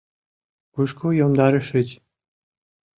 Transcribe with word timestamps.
Кушко 0.73 1.07
йомдарышыч? 1.19 1.89